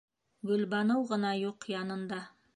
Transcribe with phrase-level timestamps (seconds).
[0.51, 2.23] Гөлбаныуы ғына юҡ янында.